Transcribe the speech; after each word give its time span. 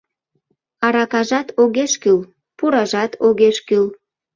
Аракажат 0.85 1.47
огеш 1.61 1.93
кӱл, 2.01 2.19
пуражат 2.57 3.11
огеш 3.27 3.57
кӱл. 3.67 3.85